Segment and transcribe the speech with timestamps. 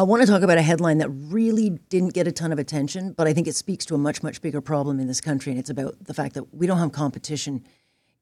[0.00, 3.14] I want to talk about a headline that really didn't get a ton of attention,
[3.14, 5.50] but I think it speaks to a much, much bigger problem in this country.
[5.50, 7.66] And it's about the fact that we don't have competition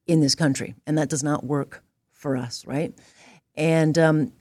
[0.07, 2.97] in this country, and that does not work for us, right?
[3.53, 4.33] And um,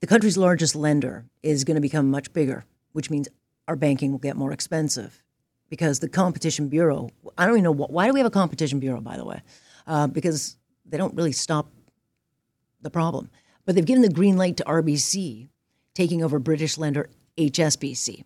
[0.00, 3.28] the country's largest lender is going to become much bigger, which means
[3.68, 5.22] our banking will get more expensive
[5.68, 8.80] because the Competition Bureau, I don't even know what, why do we have a Competition
[8.80, 9.40] Bureau, by the way?
[9.86, 11.70] Uh, because they don't really stop
[12.80, 13.30] the problem.
[13.64, 15.48] But they've given the green light to RBC
[15.94, 18.24] taking over British lender HSBC.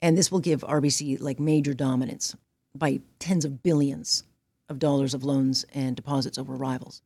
[0.00, 2.36] And this will give RBC like major dominance
[2.74, 4.24] by tens of billions
[4.68, 7.02] of dollars of loans and deposits over rivals.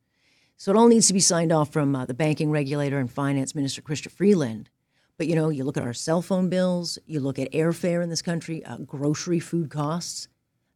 [0.57, 3.55] So it all needs to be signed off from uh, the banking regulator and finance
[3.55, 4.69] minister, Chrystia Freeland.
[5.16, 8.10] But you know, you look at our cell phone bills, you look at airfare in
[8.10, 10.29] this country, uh, grocery food costs,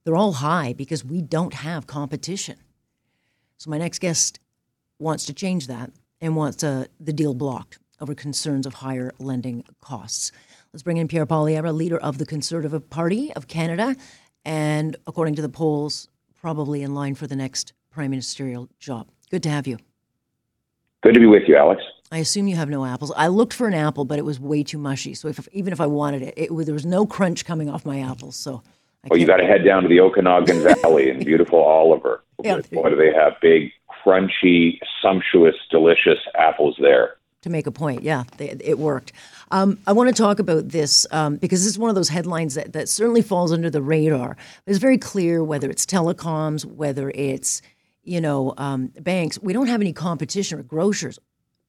[0.05, 2.57] they're all high because we don't have competition.
[3.59, 4.39] So my next guest
[4.99, 9.65] wants to change that and wants uh, the deal blocked over concerns of higher lending
[9.81, 10.33] costs.
[10.73, 13.97] Let's bring in Pierre Poilievre, leader of the Conservative Party of Canada,
[14.45, 16.09] and according to the polls,
[16.41, 19.09] probably in line for the next prime ministerial job.
[19.31, 19.79] Good to have you.
[21.03, 21.83] Good to be with you, Alex.
[22.13, 23.13] I assume you have no apples.
[23.17, 25.15] I looked for an apple, but it was way too mushy.
[25.15, 28.01] So if, even if I wanted it, it there was no crunch coming off my
[28.01, 28.37] apples.
[28.37, 28.63] So.
[29.05, 32.23] I oh, you got to head down to the Okanagan Valley in beautiful Oliver.
[32.43, 33.71] Yeah, Boy, do they have big,
[34.05, 38.03] crunchy, sumptuous, delicious apples there to make a point.
[38.03, 39.13] Yeah, they, it worked.
[39.51, 42.55] Um, I want to talk about this um, because this is one of those headlines
[42.55, 44.37] that, that certainly falls under the radar.
[44.67, 47.63] It's very clear whether it's telecoms, whether it's
[48.03, 49.39] you know um, banks.
[49.41, 51.19] We don't have any competition or grocers.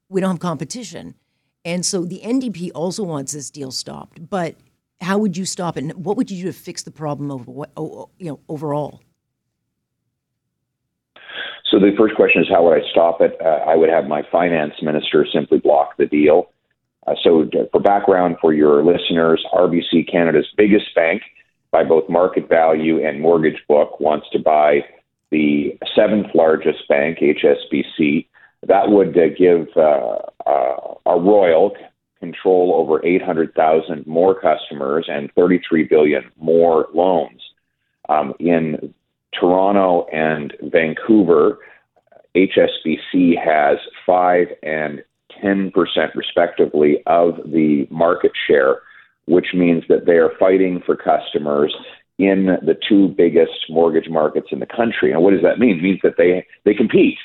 [0.09, 1.15] We don't have competition,
[1.65, 4.29] and so the NDP also wants this deal stopped.
[4.29, 4.55] But
[5.01, 5.83] how would you stop it?
[5.83, 7.67] And what would you do to fix the problem over
[8.17, 9.01] you know overall?
[11.69, 13.37] So the first question is how would I stop it?
[13.43, 16.49] Uh, I would have my finance minister simply block the deal.
[17.05, 21.21] Uh, so for background for your listeners, RBC Canada's biggest bank
[21.71, 24.81] by both market value and mortgage book wants to buy
[25.31, 28.27] the seventh largest bank, HSBC.
[28.67, 31.75] That would uh, give uh, uh, a royal
[32.19, 37.41] control over 800,000 more customers and 33 billion more loans.
[38.09, 38.93] Um, in
[39.33, 41.59] Toronto and Vancouver,
[42.35, 45.03] HSBC has 5 and
[45.43, 45.71] 10%
[46.15, 48.81] respectively of the market share,
[49.25, 51.75] which means that they are fighting for customers
[52.17, 55.11] in the two biggest mortgage markets in the country.
[55.11, 55.77] And what does that mean?
[55.77, 57.17] It means that they, they compete.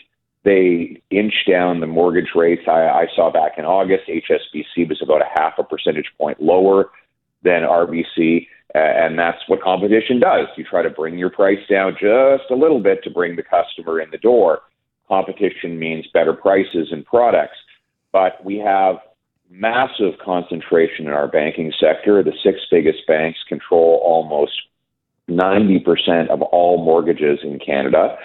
[0.44, 2.62] They inch down the mortgage rates.
[2.66, 6.90] I, I saw back in August, HSBC was about a half a percentage point lower
[7.42, 8.48] than RBC.
[8.74, 10.46] Uh, and that's what competition does.
[10.56, 14.00] You try to bring your price down just a little bit to bring the customer
[14.00, 14.60] in the door.
[15.08, 17.56] Competition means better prices and products.
[18.12, 18.96] But we have
[19.50, 22.22] massive concentration in our banking sector.
[22.22, 24.52] The six biggest banks control almost
[25.28, 28.16] 90% of all mortgages in Canada.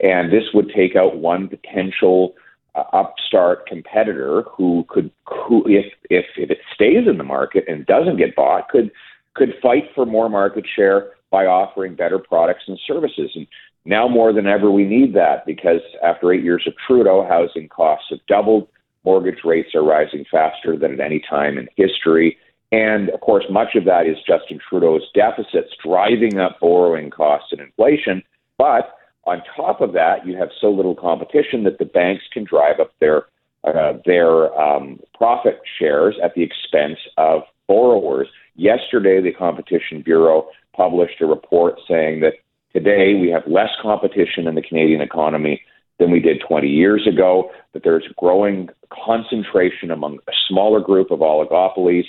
[0.00, 2.34] And this would take out one potential
[2.74, 7.86] uh, upstart competitor who could, who, if, if, if it stays in the market and
[7.86, 8.90] doesn't get bought, could
[9.36, 13.30] could fight for more market share by offering better products and services.
[13.34, 13.46] And
[13.84, 18.06] now more than ever, we need that because after eight years of Trudeau, housing costs
[18.10, 18.68] have doubled,
[19.04, 22.36] mortgage rates are rising faster than at any time in history.
[22.72, 27.60] And of course, much of that is Justin Trudeau's deficits driving up borrowing costs and
[27.60, 28.22] inflation.
[28.58, 32.80] But on top of that, you have so little competition that the banks can drive
[32.80, 33.26] up their
[33.64, 38.28] uh, their um, profit shares at the expense of borrowers.
[38.56, 42.34] Yesterday, the Competition Bureau published a report saying that
[42.72, 45.60] today we have less competition in the Canadian economy
[45.98, 51.20] than we did 20 years ago, that there's growing concentration among a smaller group of
[51.20, 52.04] oligopolies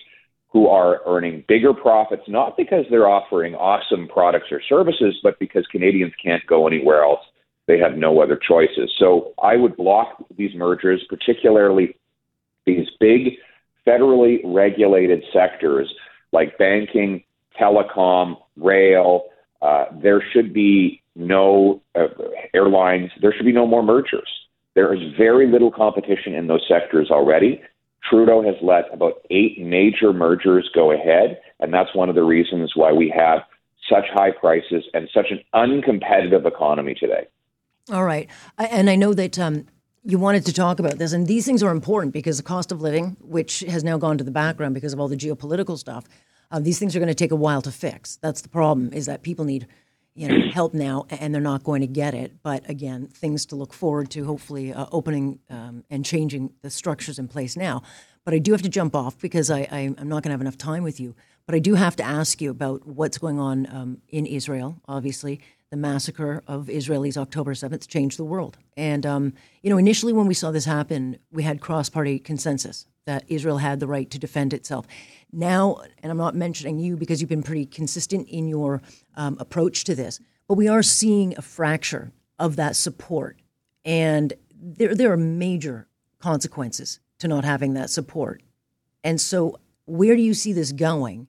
[0.50, 5.66] who are earning bigger profits, not because they're offering awesome products or services, but because
[5.68, 7.20] Canadians can't go anywhere else.
[7.68, 8.92] They have no other choices.
[8.98, 11.98] So I would block these mergers, particularly
[12.66, 13.34] these big
[13.86, 15.94] federally regulated sectors
[16.38, 17.24] like banking,
[17.60, 19.24] telecom, rail.
[19.60, 22.08] Uh, there should be no uh,
[22.54, 23.10] airlines.
[23.22, 24.30] There should be no more mergers.
[24.76, 27.60] There is very little competition in those sectors already.
[28.08, 32.74] Trudeau has let about eight major mergers go ahead, and that's one of the reasons
[32.76, 33.40] why we have
[33.92, 37.26] such high prices and such an uncompetitive economy today.
[37.92, 38.30] All right.
[38.60, 39.66] And I know that um,
[40.04, 42.80] you wanted to talk about this, and these things are important because the cost of
[42.80, 46.06] living, which has now gone to the background because of all the geopolitical stuff,
[46.52, 48.18] uh, these things are going to take a while to fix.
[48.18, 49.68] That's the problem: is that people need,
[50.16, 52.42] you know, help now, and they're not going to get it.
[52.44, 54.26] But again, things to look forward to.
[54.26, 57.82] Hopefully, uh, opening um, and changing the structures in place now.
[58.26, 60.42] but I do have to jump off because I, I, am not going to have
[60.42, 61.16] enough time with you.
[61.46, 64.82] But I do have to ask you about what's going on um, in Israel.
[64.86, 68.58] Obviously, the massacre of Israelis October 7th changed the world.
[68.78, 72.86] And, um, you know, initially when we saw this happen, we had cross party consensus
[73.06, 74.86] that Israel had the right to defend itself.
[75.32, 78.82] Now, and I'm not mentioning you because you've been pretty consistent in your
[79.16, 83.38] um, approach to this, but we are seeing a fracture of that support.
[83.84, 85.88] And there, there are major
[86.20, 88.42] consequences to not having that support.
[89.04, 91.28] And so, where do you see this going?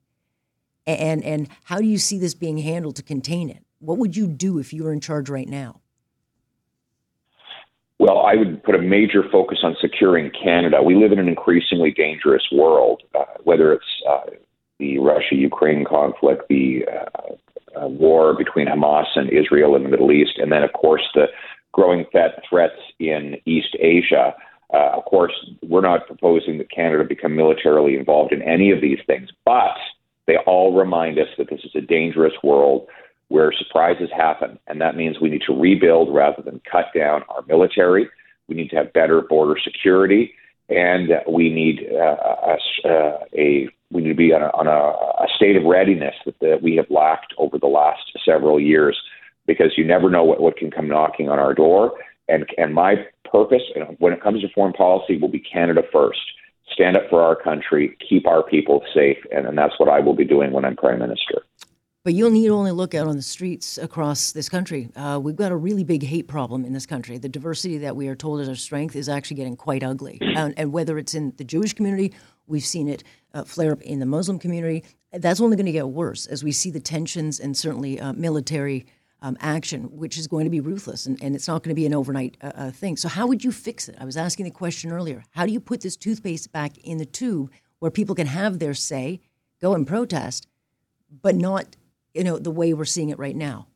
[0.87, 3.63] And, and how do you see this being handled to contain it?
[3.81, 5.81] What would you do if you were in charge right now?
[7.99, 10.83] Well, I would put a major focus on securing Canada.
[10.83, 14.31] We live in an increasingly dangerous world, uh, whether it's uh,
[14.79, 20.13] the Russia Ukraine conflict, the uh, uh, war between Hamas and Israel in the Middle
[20.13, 21.27] East, and then, of course, the
[21.73, 22.05] growing
[22.49, 24.35] threats in East Asia.
[24.73, 25.33] Uh, of course,
[25.63, 29.77] we're not proposing that Canada become militarily involved in any of these things, but
[30.27, 32.87] they all remind us that this is a dangerous world
[33.29, 34.59] where surprises happen.
[34.67, 38.09] And that means we need to rebuild rather than cut down our military.
[38.49, 40.33] We need to have better border security.
[40.71, 42.17] And we need uh,
[42.85, 46.39] a, a we need to be on, a, on a, a state of readiness that,
[46.41, 49.01] that we have lacked over the last several years,
[49.47, 51.95] because you never know what, what can come knocking on our door.
[52.29, 53.63] And and my purpose
[53.99, 56.21] when it comes to foreign policy will be Canada first.
[56.71, 60.15] Stand up for our country, keep our people safe, and, and that's what I will
[60.15, 61.43] be doing when I'm prime minister.
[62.05, 64.89] But you'll need only look out on the streets across this country.
[64.95, 67.19] Uh, we've got a really big hate problem in this country.
[67.19, 70.19] The diversity that we are told is our strength is actually getting quite ugly.
[70.23, 72.15] And, and whether it's in the Jewish community,
[72.47, 73.03] we've seen it
[73.35, 74.85] uh, flare up in the Muslim community.
[75.13, 78.87] That's only going to get worse as we see the tensions and certainly uh, military
[79.21, 81.87] um, action, which is going to be ruthless and, and it's not going to be
[81.87, 82.97] an overnight uh, uh, thing.
[82.97, 83.97] So, how would you fix it?
[84.01, 85.25] I was asking the question earlier.
[85.31, 88.75] How do you put this toothpaste back in the tube where people can have their
[88.75, 89.21] say,
[89.61, 90.47] go and protest,
[91.23, 91.77] but not
[92.19, 93.69] you know, the way we're seeing it right now?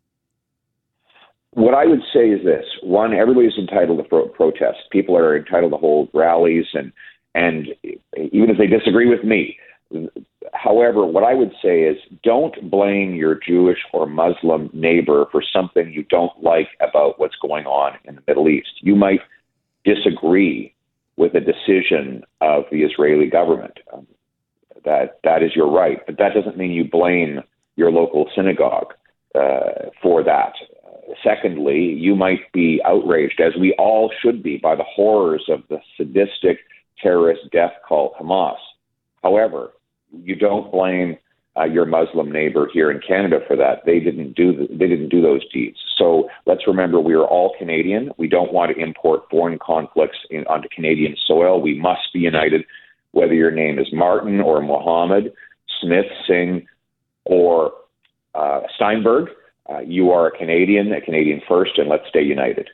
[1.53, 4.79] What I would say is this: one, everybody's entitled to pro- protest.
[4.91, 6.93] People are entitled to hold rallies, and
[7.35, 7.69] and
[8.15, 9.59] even if they disagree with me.
[10.55, 15.93] However, what I would say is don't blame your Jewish or Muslim neighbor for something
[15.93, 18.73] you don't like about what's going on in the Middle East.
[18.81, 19.21] You might
[19.85, 20.75] disagree
[21.17, 23.79] with a decision of the Israeli government.
[23.93, 24.06] Um,
[24.85, 27.43] that that is your right, but that doesn't mean you blame
[27.77, 28.95] your local synagogue
[29.35, 30.53] uh, for that.
[31.23, 35.79] Secondly, you might be outraged, as we all should be, by the horrors of the
[35.97, 36.59] sadistic
[37.03, 38.57] terrorist death cult Hamas.
[39.23, 39.73] However,
[40.13, 41.17] you don't blame
[41.57, 43.85] uh, your Muslim neighbor here in Canada for that.
[43.85, 45.77] They didn't do the, they didn't do those deeds.
[45.99, 48.11] So let's remember we are all Canadian.
[48.17, 51.61] We don't want to import foreign conflicts in, onto Canadian soil.
[51.61, 52.65] We must be united,
[53.11, 55.33] whether your name is Martin or Mohammed,
[55.81, 56.67] Smith, Singh,
[57.25, 57.73] or
[58.35, 59.31] uh, Steinberg.
[59.71, 62.69] Uh, you are a Canadian, a Canadian first, and let's stay united.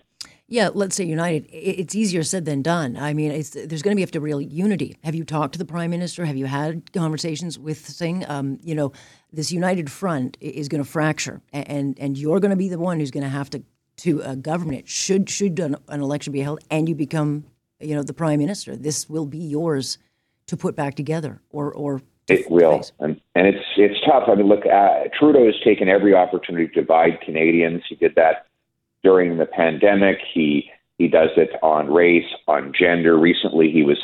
[0.50, 1.46] Yeah, let's stay united.
[1.52, 2.96] It's easier said than done.
[2.96, 4.96] I mean, there's going to be have to real unity.
[5.04, 6.24] Have you talked to the prime minister?
[6.24, 8.24] Have you had conversations with Singh?
[8.30, 8.92] Um, you know,
[9.30, 12.98] this united front is going to fracture, and and you're going to be the one
[12.98, 13.62] who's going to have to
[13.98, 14.88] to uh, govern it.
[14.88, 17.44] Should should an, an election be held, and you become,
[17.78, 19.98] you know, the prime minister, this will be yours
[20.46, 24.24] to put back together, or or it will, and and it's it's tough.
[24.28, 27.82] I mean, look, uh, Trudeau has taken every opportunity to divide Canadians.
[27.88, 28.46] He did that
[29.02, 30.18] during the pandemic.
[30.32, 33.18] He he does it on race, on gender.
[33.18, 33.98] Recently, he was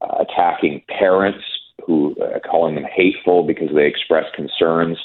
[0.00, 1.44] uh, attacking parents
[1.86, 4.98] who uh, calling them hateful because they express concerns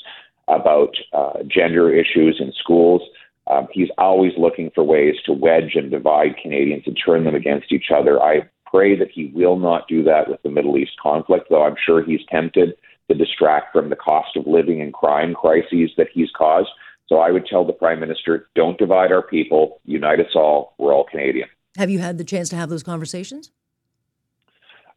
[0.47, 3.01] about uh, gender issues in schools.
[3.47, 7.71] Um, he's always looking for ways to wedge and divide Canadians and turn them against
[7.71, 8.21] each other.
[8.21, 11.75] I pray that he will not do that with the Middle East conflict, though I'm
[11.85, 12.75] sure he's tempted
[13.09, 16.69] to distract from the cost of living and crime crises that he's caused.
[17.07, 20.73] So I would tell the Prime Minister, don't divide our people, unite us all.
[20.77, 21.49] We're all Canadian.
[21.77, 23.51] Have you had the chance to have those conversations?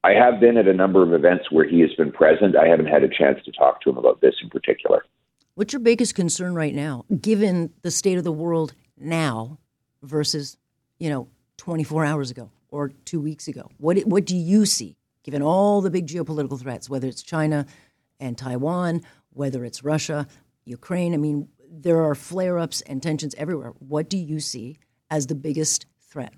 [0.04, 2.56] I have been at a number of events where he has been present.
[2.56, 5.04] I haven't had a chance to talk to him about this in particular.
[5.54, 9.58] What's your biggest concern right now, given the state of the world now
[10.02, 10.56] versus,
[10.98, 12.50] you know, 24 hours ago?
[12.74, 13.70] Or two weeks ago?
[13.78, 17.66] What what do you see, given all the big geopolitical threats, whether it's China
[18.18, 20.26] and Taiwan, whether it's Russia,
[20.64, 21.14] Ukraine?
[21.14, 23.72] I mean, there are flare ups and tensions everywhere.
[23.78, 24.78] What do you see
[25.08, 26.34] as the biggest threat?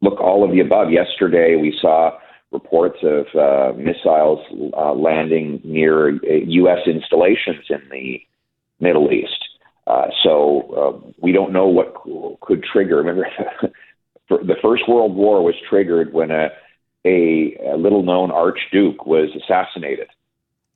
[0.00, 0.90] Look, all of the above.
[0.90, 2.18] Yesterday, we saw
[2.52, 4.40] reports of uh, missiles
[4.76, 6.78] uh, landing near U.S.
[6.86, 8.20] Uh, installations in the
[8.78, 9.42] Middle East.
[9.86, 10.32] Uh, so
[11.04, 11.94] uh, we don't know what
[12.52, 12.96] could trigger.
[12.96, 13.26] Remember,
[14.28, 16.48] the First World War was triggered when a
[17.04, 20.06] a, a little known archduke was assassinated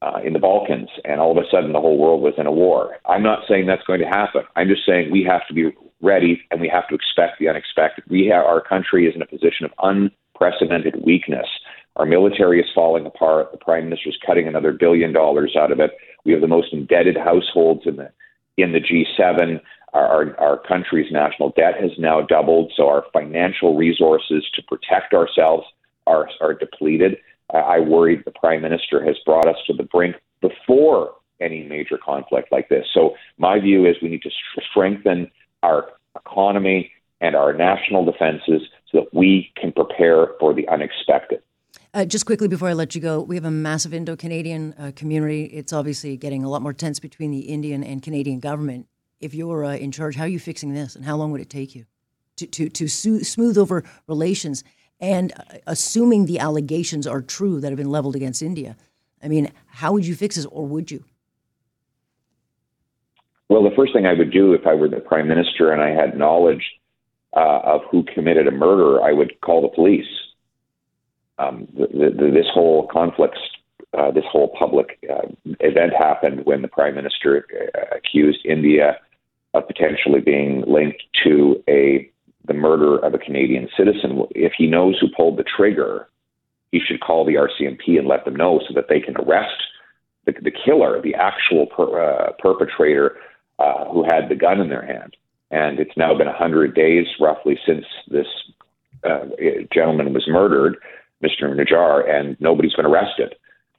[0.03, 2.53] uh, in the Balkans, and all of a sudden the whole world was in a
[2.53, 2.97] war.
[3.07, 4.43] I'm not saying that's going to happen.
[4.57, 5.71] I'm just saying we have to be
[6.03, 8.05] ready and we have to expect the unexpected.
[8.09, 11.47] We have, our country is in a position of unprecedented weakness.
[11.97, 13.53] Our military is falling apart.
[13.53, 15.93] The prime minister is cutting another billion dollars out of it.
[16.25, 18.11] We have the most indebted households in the
[18.59, 19.61] in the G7.
[19.97, 25.65] Our, our, country's national debt has now doubled, so our financial resources to protect ourselves
[26.07, 27.17] are are depleted.
[27.53, 32.53] I worry the prime minister has brought us to the brink before any major conflict
[32.53, 32.87] like this.
[32.93, 34.31] So my view is we need to
[34.71, 35.31] strengthen
[35.63, 41.43] our economy and our national defenses so that we can prepare for the unexpected.
[41.95, 44.93] Uh, just quickly before I let you go, we have a massive Indo Canadian uh,
[44.95, 45.45] community.
[45.45, 48.87] It's obviously getting a lot more tense between the Indian and Canadian government.
[49.21, 51.51] If you're uh, in charge, how are you fixing this, and how long would it
[51.51, 51.87] take you
[52.37, 54.65] to to to so- smooth over relations?
[55.01, 58.77] And uh, assuming the allegations are true that have been leveled against India,
[59.23, 61.05] I mean, how would you fix this, or would you?
[63.49, 65.91] Well, the first thing I would do if I were the prime minister and I
[65.91, 66.65] had knowledge
[67.37, 70.07] uh, of who committed a murder, I would call the police
[71.39, 73.39] um, the, the, this whole conflict,
[73.97, 75.29] uh, this whole public uh,
[75.61, 78.99] event happened when the prime minister uh, accused India
[79.57, 82.11] of potentially being linked to a
[82.47, 84.25] the murder of a Canadian citizen.
[84.31, 86.09] If he knows who pulled the trigger,
[86.71, 89.57] he should call the RCMP and let them know so that they can arrest
[90.27, 93.17] the, the killer, the actual per, uh, perpetrator
[93.59, 95.17] uh, who had the gun in their hand.
[95.51, 98.27] And it's now been 100 days roughly since this
[99.03, 99.27] uh,
[99.73, 100.77] gentleman was murdered.
[101.25, 101.55] Mr.
[101.55, 103.35] Nijjar, and nobody's been arrested.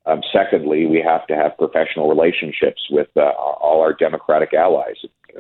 [0.06, 4.96] Um, secondly, we have to have professional relationships with uh, all our democratic allies.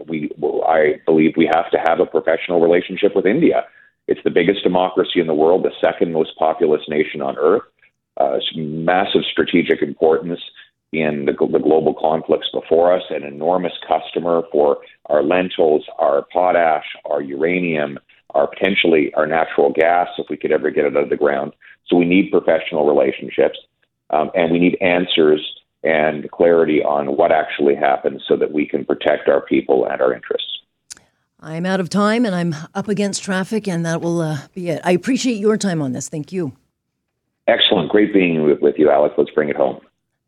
[0.07, 0.29] We,
[0.67, 3.65] I believe we have to have a professional relationship with India.
[4.07, 7.63] It's the biggest democracy in the world, the second most populous nation on earth.
[8.17, 10.39] Uh, massive strategic importance
[10.91, 14.77] in the, the global conflicts before us, an enormous customer for
[15.07, 17.99] our lentils, our potash, our uranium,
[18.33, 21.53] our potentially our natural gas if we could ever get it out of the ground.
[21.87, 23.59] So we need professional relationships,
[24.09, 25.41] um, and we need answers
[25.87, 30.13] and clarity on what actually happened so that we can protect our people and our
[30.13, 30.59] interests.
[31.39, 34.81] I'm out of time and I'm up against traffic, and that will uh, be it.
[34.83, 36.09] I appreciate your time on this.
[36.09, 36.53] Thank you.
[37.47, 37.89] Excellent.
[37.89, 39.15] Great being with, with you, Alex.
[39.17, 39.79] Let's bring it home.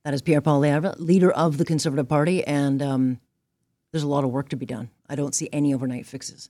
[0.06, 3.20] That is Pierre Poilievre, leader of the Conservative Party, and um,
[3.92, 4.90] there's a lot of work to be done.
[5.10, 6.50] I don't see any overnight fixes.